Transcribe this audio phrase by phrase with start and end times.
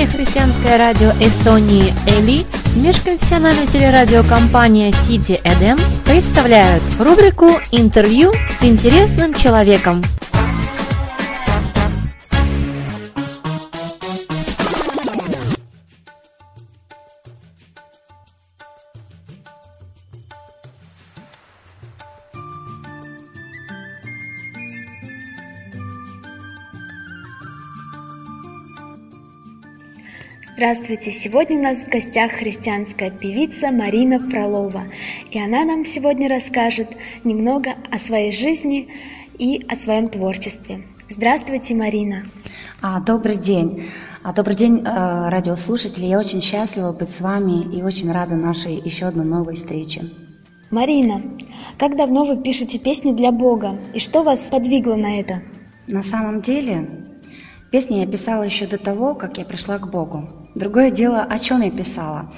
[0.00, 10.02] Единое христианское радио Эстонии «Эли» межконфессиональная телерадиокомпания «Сити Эдем» представляют рубрику «Интервью с интересным человеком».
[30.60, 31.10] Здравствуйте!
[31.10, 34.82] Сегодня у нас в гостях христианская певица Марина Фролова.
[35.30, 36.88] И она нам сегодня расскажет
[37.24, 38.86] немного о своей жизни
[39.38, 40.82] и о своем творчестве.
[41.08, 42.26] Здравствуйте, Марина!
[42.82, 43.86] А, добрый день!
[44.22, 46.04] А, добрый день, э, радиослушатели!
[46.04, 50.10] Я очень счастлива быть с вами и очень рада нашей еще одной новой встрече.
[50.70, 51.22] Марина,
[51.78, 55.40] как давно вы пишете песни для Бога и что вас подвигло на это?
[55.86, 56.86] На самом деле,
[57.70, 60.28] песни я писала еще до того, как я пришла к Богу.
[60.54, 62.30] Другое дело, о чем я писала.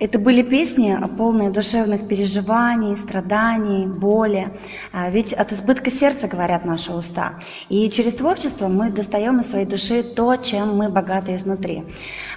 [0.00, 4.48] Это были песни, полные душевных переживаний, страданий, боли.
[4.92, 7.34] А ведь от избытка сердца говорят наши уста.
[7.68, 11.84] И через творчество мы достаем из своей души то, чем мы богаты изнутри.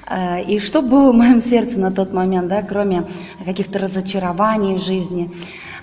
[0.05, 3.03] А, и что было в моем сердце на тот момент, да, кроме
[3.43, 5.31] каких-то разочарований в жизни.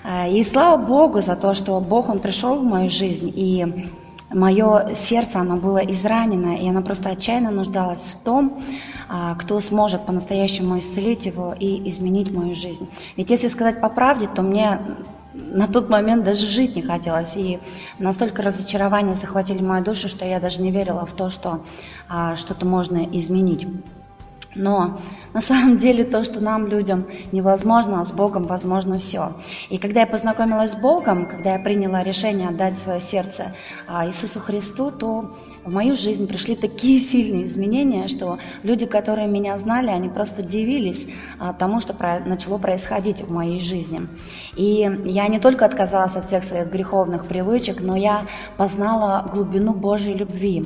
[0.03, 3.91] А, и слава Богу за то, что Бог, Он пришел в мою жизнь и
[4.35, 8.61] мое сердце, оно было изранено, и оно просто отчаянно нуждалось в том,
[9.07, 12.87] а, кто сможет по-настоящему исцелить его и изменить мою жизнь.
[13.15, 14.79] Ведь если сказать по правде, то мне
[15.33, 17.35] на тот момент даже жить не хотелось.
[17.35, 17.59] И
[17.99, 21.61] настолько разочарования захватили мою душу, что я даже не верила в то, что
[22.09, 23.67] а, что-то можно изменить.
[24.55, 24.99] Но
[25.33, 29.33] на самом деле то, что нам, людям, невозможно, а с Богом возможно все.
[29.69, 33.53] И когда я познакомилась с Богом, когда я приняла решение отдать свое сердце
[33.87, 39.57] а, Иисусу Христу, то в мою жизнь пришли такие сильные изменения, что люди, которые меня
[39.57, 41.07] знали, они просто дивились
[41.37, 41.93] а, тому, что
[42.25, 44.07] начало происходить в моей жизни.
[44.55, 50.13] И я не только отказалась от всех своих греховных привычек, но я познала глубину Божьей
[50.13, 50.65] любви.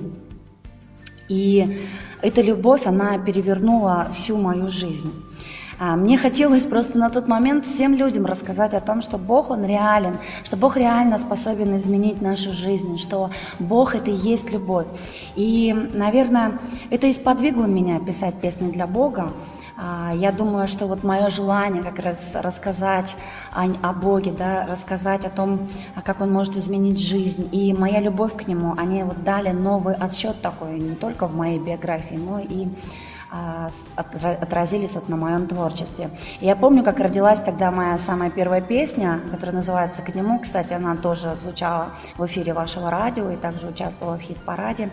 [1.29, 1.79] И
[2.22, 5.13] эта любовь, она перевернула всю мою жизнь.
[5.81, 9.66] А, мне хотелось просто на тот момент всем людям рассказать о том, что Бог, Он
[9.66, 13.29] реален, что Бог реально способен изменить нашу жизнь, что
[13.59, 14.88] Бог– это и есть любовь.
[15.38, 16.59] И, наверное,
[16.90, 19.31] это и сподвигло меня писать песни для Бога.
[19.81, 23.16] А, я думаю, что вот мое желание как раз рассказать
[23.53, 25.69] о, Боге, да, рассказать о том,
[26.03, 30.41] как Он может изменить жизнь, и моя любовь к Нему, они вот дали новый отсчет
[30.41, 32.67] такой не только в моей биографии, но и
[33.31, 36.09] а, отразились вот на моем творчестве.
[36.41, 40.40] Я помню, как родилась тогда моя самая первая песня, которая называется «К нему».
[40.40, 44.90] Кстати, она тоже звучала в эфире вашего радио и также участвовала в хит-параде.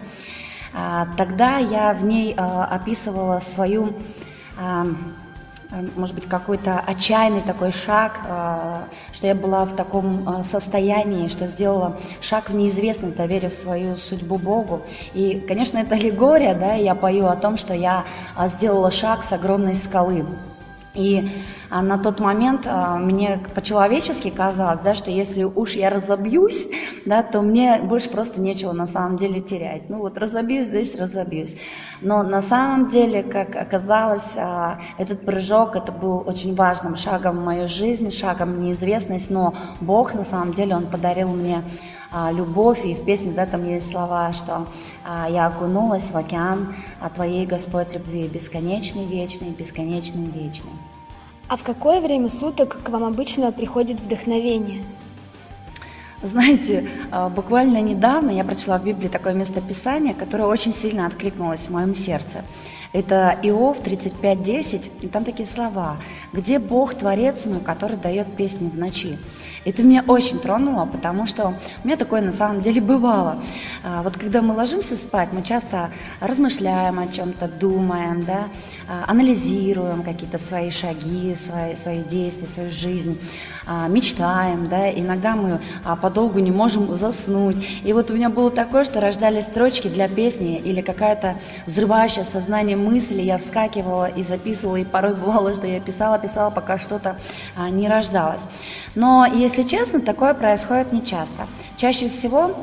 [0.72, 3.92] А, тогда я в ней описывала свою
[5.96, 8.20] может быть, какой-то отчаянный такой шаг,
[9.12, 14.82] что я была в таком состоянии, что сделала шаг в неизвестность, доверив свою судьбу Богу.
[15.12, 18.04] И, конечно, это аллегория, да, я пою о том, что я
[18.46, 20.24] сделала шаг с огромной скалы.
[20.96, 21.28] И
[21.68, 26.68] а на тот момент а, мне по-человечески казалось, да, что если уж я разобьюсь,
[27.06, 29.88] да, то мне больше просто нечего на самом деле терять.
[29.88, 31.56] Ну вот разобьюсь, значит разобьюсь.
[32.00, 37.44] Но на самом деле, как оказалось, а, этот прыжок, это был очень важным шагом в
[37.44, 41.62] мою жизнь, шагом в неизвестность, но Бог на самом деле, Он подарил мне
[42.32, 44.66] любовь, и в песне да, там есть слова, что
[45.04, 50.72] а, я окунулась в океан а Твоей, Господь, любви, бесконечный, вечный, бесконечный, вечный.
[51.48, 54.84] А в какое время суток к вам обычно приходит вдохновение?
[56.22, 61.70] Знаете, а, буквально недавно я прочла в Библии такое местописание, которое очень сильно откликнулось в
[61.70, 62.44] моем сердце.
[62.92, 65.98] Это Иов 35.10, и там такие слова.
[66.32, 69.18] «Где Бог, Творец мой, который дает песни в ночи?»
[69.66, 73.42] Это меня очень тронуло, потому что у меня такое на самом деле бывало.
[73.82, 75.90] А, вот когда мы ложимся спать, мы часто
[76.20, 78.46] размышляем о чем-то, думаем, да,
[78.88, 83.20] а, анализируем какие-то свои шаги, свои, свои действия, свою жизнь,
[83.66, 85.58] а, мечтаем, да, иногда мы
[86.00, 87.56] подолгу не можем заснуть.
[87.82, 92.76] И вот у меня было такое, что рождались строчки для песни или какая-то взрывающая сознание
[92.76, 97.16] мысли, я вскакивала и записывала, и порой бывало, что я писала, писала, пока что-то
[97.58, 98.40] не рождалось.
[98.96, 101.46] Но, если честно, такое происходит нечасто.
[101.76, 102.54] Чаще всего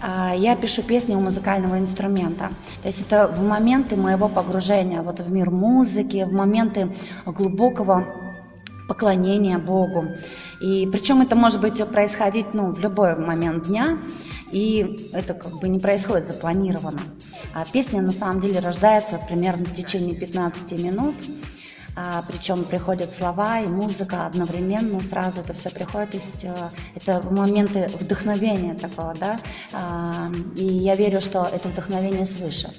[0.00, 2.50] а, я пишу песни у музыкального инструмента.
[2.82, 6.94] То есть это в моменты моего погружения вот в мир музыки, в моменты
[7.24, 8.04] глубокого
[8.88, 10.06] поклонения Богу.
[10.60, 13.98] И причем это может быть происходить ну, в любой момент дня,
[14.52, 17.00] и это как бы не происходит запланированно.
[17.54, 21.14] А песня на самом деле рождается примерно в течение 15 минут.
[21.94, 26.10] А, причем приходят слова и музыка одновременно, сразу это все приходит.
[26.10, 29.38] То есть а, это моменты вдохновения такого, да.
[29.72, 32.70] А, и я верю, что это вдохновение свыше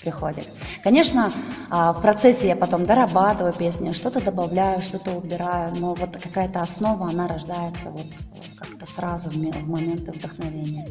[0.00, 0.46] приходит.
[0.82, 1.32] Конечно,
[1.70, 7.08] а, в процессе я потом дорабатываю песни, что-то добавляю, что-то убираю, но вот какая-то основа,
[7.08, 8.06] она рождается вот
[8.58, 10.86] как-то сразу в моменты вдохновения.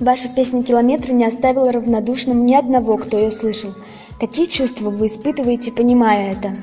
[0.00, 3.74] Ваша песня «Километры» не оставила равнодушным ни одного, кто ее слышал.
[4.20, 6.56] Какие чувства вы испытываете, понимая это?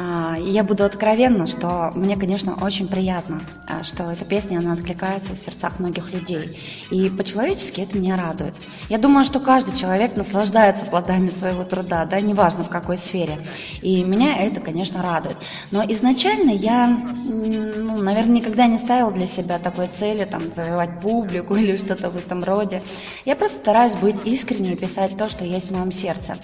[0.00, 5.34] А, я буду откровенна, что мне, конечно, очень приятно, а, что эта песня, она откликается
[5.34, 6.56] в сердцах многих людей.
[6.92, 8.54] И по-человечески это меня радует.
[8.88, 13.38] Я думаю, что каждый человек наслаждается плодами своего труда, да, неважно в какой сфере.
[13.82, 15.36] И меня это, конечно, радует.
[15.72, 21.56] Но изначально я, ну, наверное, никогда не ставила для себя такой цели, там, завоевать публику
[21.56, 22.82] или что-то в этом роде.
[23.24, 26.36] Я просто стараюсь быть искренней и писать то, что есть в моем сердце.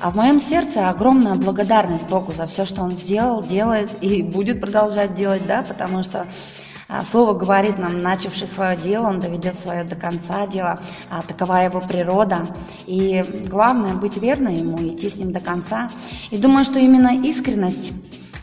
[0.00, 4.60] А в моем сердце огромная благодарность Богу за все, что Он сделал, делает и будет
[4.60, 6.26] продолжать делать, да, потому что
[6.86, 10.80] а, Слово говорит нам, начавший свое дело, он доведет свое до конца дело,
[11.10, 12.46] а такова его природа.
[12.86, 15.90] И главное быть верным ему, идти с ним до конца.
[16.30, 17.92] И думаю, что именно искренность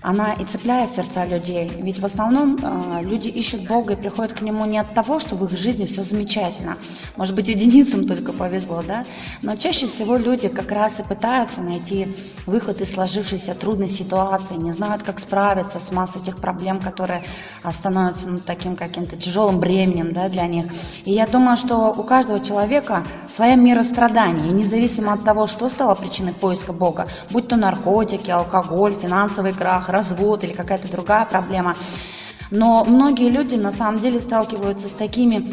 [0.05, 1.71] она и цепляет сердца людей.
[1.79, 5.35] Ведь в основном э, люди ищут Бога и приходят к Нему не от того, что
[5.35, 6.77] в их жизни все замечательно.
[7.15, 9.03] Может быть, единицам только повезло, да?
[9.41, 12.15] Но чаще всего люди как раз и пытаются найти
[12.45, 17.23] выход из сложившейся трудной ситуации, не знают, как справиться с массой тех проблем, которые
[17.71, 20.65] становятся ну, таким каким-то тяжелым бременем да, для них.
[21.05, 25.67] И я думаю, что у каждого человека своя мера страданий, и независимо от того, что
[25.67, 31.75] стало причиной поиска Бога, будь то наркотики, алкоголь, финансовый крах, развод или какая-то другая проблема.
[32.51, 35.43] Но многие люди на самом деле сталкиваются с такими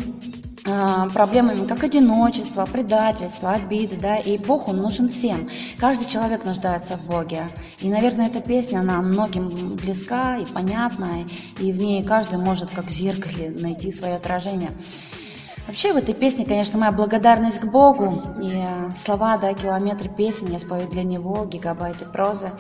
[0.64, 5.48] э, проблемами, как одиночество, предательство, обиды, да, и Бог, Он нужен всем.
[5.78, 7.44] Каждый человек нуждается в Боге.
[7.80, 11.26] И, наверное, эта песня, она многим близка и понятна,
[11.58, 14.70] и в ней каждый может, как в зеркале, найти свое отражение.
[15.66, 20.48] Вообще в этой песне, конечно, моя благодарность к Богу и э, слова, да, километры песен
[20.48, 22.50] я спою для Него, гигабайты прозы.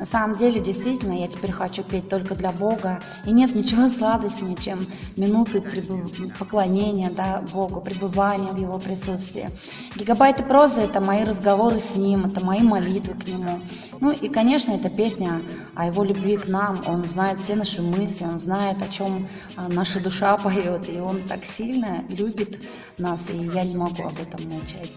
[0.00, 3.00] На самом деле, действительно, я теперь хочу петь только для Бога.
[3.26, 4.80] И нет ничего сладостнее, чем
[5.14, 6.38] минуты прибыв...
[6.38, 9.50] поклонения да, Богу, пребывания в Его присутствии.
[9.94, 13.60] Гигабайты прозы– это мои разговоры с Ним, это мои молитвы к Нему.
[14.00, 15.42] Ну и, конечно, эта песня
[15.74, 16.80] о Его любви к нам.
[16.86, 20.88] Он знает все наши мысли, Он знает, о чем а, наша душа поет.
[20.88, 22.62] И Он так сильно любит
[22.96, 24.90] нас, и я не могу об этом молчать.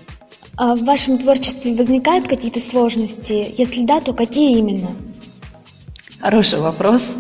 [0.56, 3.54] А в вашем творчестве возникают какие-то сложности?
[3.58, 4.90] Если да, то какие именно?
[6.20, 7.16] Хороший вопрос.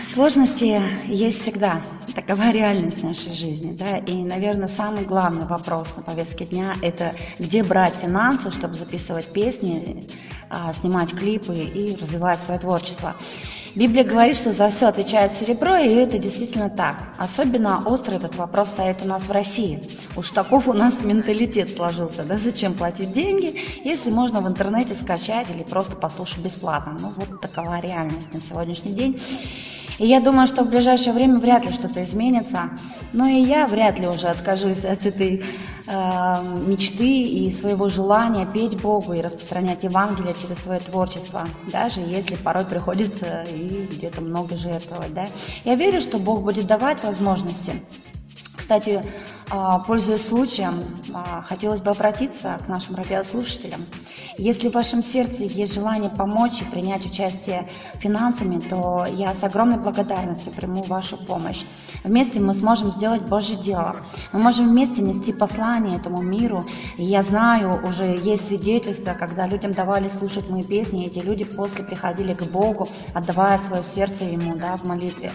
[0.00, 1.82] Сложности есть всегда.
[2.14, 3.72] Такова реальность нашей жизни.
[3.72, 3.98] Да?
[3.98, 10.08] И, наверное, самый главный вопрос на повестке дня– это где брать финансы, чтобы записывать песни,
[10.50, 13.14] а, снимать клипы и развивать свое творчество.
[13.76, 16.96] Библия говорит, что за все отвечает серебро, и это действительно так.
[17.18, 19.80] Особенно остро этот вопрос стоит у нас в России.
[20.16, 22.24] Уж таков у нас менталитет сложился.
[22.24, 26.96] Да зачем платить деньги, если можно в интернете скачать или просто послушать бесплатно?
[26.98, 29.20] Ну вот такова реальность на сегодняшний день.
[29.98, 32.70] И я думаю, что в ближайшее время вряд ли что-то изменится.
[33.12, 35.44] Но и я вряд ли уже откажусь от этой
[35.86, 36.34] э,
[36.66, 42.64] мечты и своего желания петь Богу и распространять Евангелие через свое творчество, даже если порой
[42.64, 45.14] приходится и где-то много жертвовать.
[45.14, 45.26] Да?
[45.64, 47.80] Я верю, что Бог будет давать возможности.
[48.66, 49.00] Кстати,
[49.48, 50.74] а, пользуясь случаем,
[51.14, 53.86] а, хотелось бы обратиться к нашим радиослушателям.
[54.38, 57.70] Если в вашем сердце есть желание помочь и принять участие
[58.00, 61.62] финансами, то я с огромной благодарностью приму вашу помощь.
[62.02, 63.94] Вместе мы сможем сделать Божье дело.
[64.32, 66.64] Мы можем вместе нести послание этому миру.
[66.96, 71.44] И я знаю, уже есть свидетельства, когда людям давали слушать мои песни, и эти люди
[71.44, 75.30] после приходили к Богу, отдавая свое сердце Ему да, в молитве.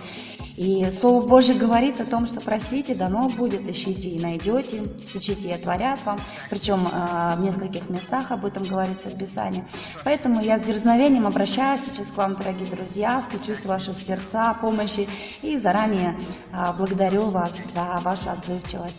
[0.57, 5.51] И Слово Божье говорит о том, что просите, дано будет, ищите и найдете, стучите и
[5.51, 6.19] отворят вам.
[6.49, 9.63] Причем э, в нескольких местах об этом говорится в Писании.
[10.03, 15.07] Поэтому я с дерзновением обращаюсь сейчас к вам, дорогие друзья, стучусь в ваши сердца помощи
[15.41, 16.17] и заранее
[16.51, 18.97] э, благодарю вас за вашу отзывчивость.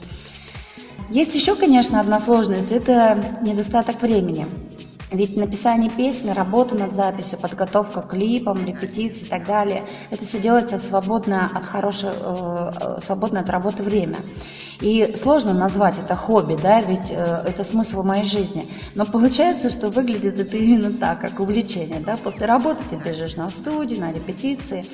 [1.11, 4.47] Есть еще, конечно, одна сложность– это недостаток времени.
[5.13, 10.39] Ведь написание песни, работа над записью, подготовка к клипам, репетиции и так далее, это все
[10.39, 14.17] делается в свободное от, хорошего, э, свободное от работы время.
[14.81, 18.67] И сложно назвать это хобби, да, ведь э, это смысл моей жизни.
[18.95, 22.17] Но получается, что выглядит это именно так, как увлечение, да.
[22.17, 24.85] После работы ты бежишь на студию, на репетиции,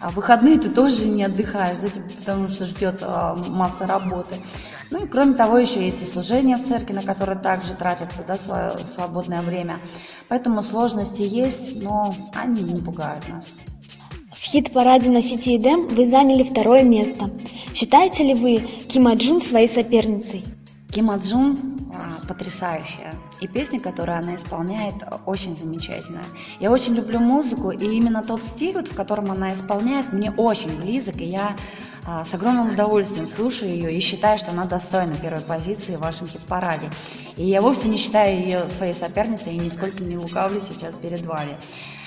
[0.00, 1.88] а в выходные ты тоже не отдыхаешь, да,
[2.18, 4.36] потому что ждет э, масса работы.
[4.90, 8.36] Ну и кроме того, еще есть и служение в церкви, на которое также тратится да,
[8.36, 9.80] свое свободное время.
[10.28, 13.44] Поэтому сложности есть, но они не пугают нас.
[14.32, 17.30] В хит-параде на сети Эдем вы заняли второе место.
[17.74, 18.58] Считаете ли вы
[18.88, 20.44] Кима Джун своей соперницей?
[20.90, 21.71] Кима Джун
[22.26, 23.14] потрясающая.
[23.40, 24.94] И песня, которую она исполняет,
[25.26, 26.24] очень замечательная.
[26.60, 31.16] Я очень люблю музыку, и именно тот стиль, в котором она исполняет, мне очень близок,
[31.16, 31.54] и я
[32.04, 36.26] а, с огромным удовольствием слушаю ее и считаю, что она достойна первой позиции в вашем
[36.26, 36.90] хит-параде.
[37.36, 41.56] И я вовсе не считаю ее своей соперницей и нисколько не лукавлю сейчас перед вами.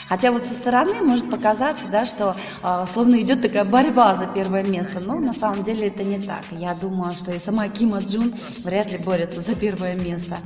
[0.07, 4.63] Хотя вот со стороны может показаться, да, что э, словно идет такая борьба за первое
[4.63, 6.43] место, но на самом деле это не так.
[6.51, 8.33] Я думаю, что и сама Кима Джун
[8.63, 10.37] вряд ли борется за первое место.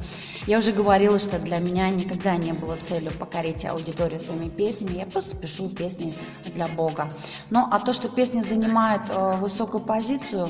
[0.47, 4.97] Я уже говорила, что для меня никогда не было целью покорить аудиторию своими песнями.
[4.97, 6.13] Я просто пишу песни
[6.55, 7.11] для Бога.
[7.49, 10.47] Ну, а то, что песня занимает э, высокую позицию,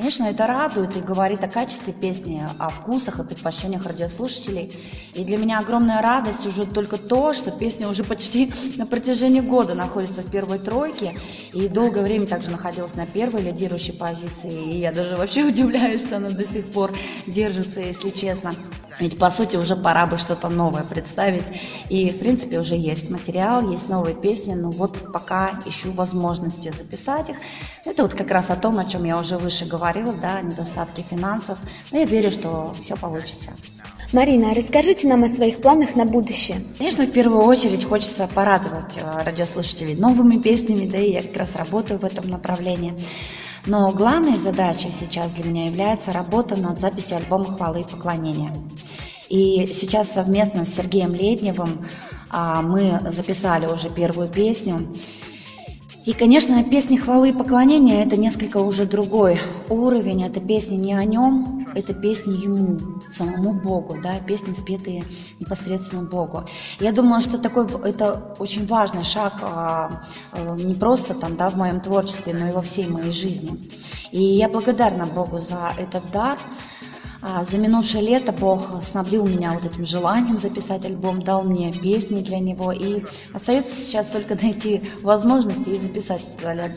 [0.00, 4.72] Конечно, это радует и говорит о качестве песни, о вкусах и предпочтениях радиослушателей.
[5.12, 9.74] И для меня огромная радость уже только то, что песня уже почти на протяжении года
[9.74, 11.20] находится в первой тройке.
[11.52, 14.72] И долгое время также находилась на первой лидирующей позиции.
[14.72, 16.92] И я даже вообще удивляюсь, что она до сих пор
[17.26, 18.54] держится, если честно.
[18.98, 21.44] Ведь, по сути, уже пора бы что-то новое представить.
[21.88, 27.30] И, в принципе, уже есть материал, есть новые песни, но вот пока ищу возможности записать
[27.30, 27.36] их.
[27.84, 31.58] Это вот как раз о том, о чем я уже выше говорила, да, недостатки финансов.
[31.92, 33.52] Но я верю, что все получится.
[34.12, 36.64] Марина, расскажите нам о своих планах на будущее.
[36.78, 41.54] Конечно, в первую очередь хочется порадовать э, радиослушателей новыми песнями, да и я как раз
[41.54, 42.94] работаю в этом направлении.
[43.66, 48.50] Но главной задачей сейчас для меня является работа над записью альбома «Хвалы и поклонения».
[49.28, 51.86] И сейчас совместно с Сергеем Ледневым
[52.30, 54.88] а, мы записали уже первую песню.
[56.06, 60.24] И, конечно, песни хвалы и поклонения– это несколько уже другой уровень.
[60.24, 65.04] Это песни не о нем, это песни ему, самому Богу, да, песни, спетые
[65.38, 66.44] непосредственно Богу.
[66.80, 70.02] Я думаю, что такой, это очень важный шаг а,
[70.32, 73.68] а, не просто там, да, в моем творчестве, но и во всей моей жизни.
[74.10, 76.38] И я благодарна Богу за этот дар,
[77.22, 82.38] за минувшее лето Бог снабдил меня вот этим желанием записать альбом, дал мне песни для
[82.38, 83.02] него, и
[83.34, 86.22] остается сейчас только найти возможности и записать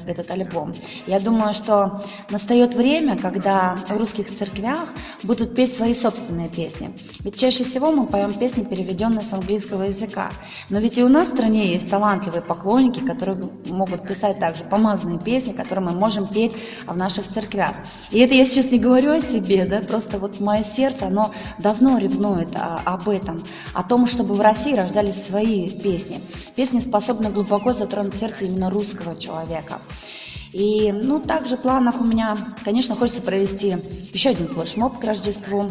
[0.06, 0.74] этот альбом.
[1.08, 4.90] Я думаю, что настает время, когда в русских церквях
[5.24, 6.94] будут петь свои собственные песни.
[7.22, 10.30] Ведь чаще всего мы поем песни, переведенные с английского языка.
[10.70, 15.20] Но ведь и у нас в стране есть талантливые поклонники, которые могут писать также помазанные
[15.20, 17.74] песни, которые мы можем петь в наших церквях.
[18.12, 21.32] И это я сейчас не говорю о себе, да, просто вот вот мое сердце, оно
[21.60, 26.22] давно ревнует о, об этом, о том, чтобы в России рождались свои песни.
[26.56, 29.80] Песни способны глубоко затронуть сердце именно русского человека.
[30.52, 33.76] И, ну, также в планах у меня, конечно, хочется провести
[34.14, 35.66] еще один флешмоб к Рождеству.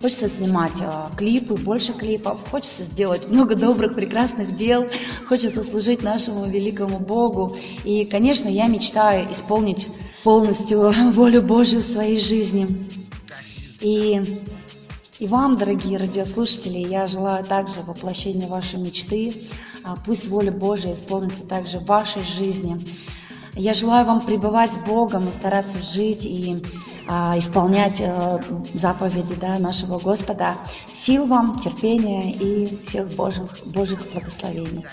[0.00, 2.38] Хочется снимать э, клипы, больше клипов.
[2.50, 4.88] Хочется сделать много добрых, прекрасных дел.
[5.28, 7.56] Хочется служить нашему великому Богу.
[7.84, 9.88] И, конечно, я мечтаю исполнить
[10.24, 12.88] полностью волю Божию в своей жизни.
[13.80, 14.20] И,
[15.18, 19.32] и вам, дорогие радиослушатели, я желаю также воплощения вашей мечты.
[19.84, 22.80] А, пусть воля Божия исполнится также в вашей жизни.
[23.54, 26.62] Я желаю вам пребывать с Богом и стараться жить и
[27.06, 28.40] а, исполнять а,
[28.74, 30.54] заповеди да, нашего Господа.
[30.92, 34.84] Сил вам, терпения и всех Божьих, Божьих благословений.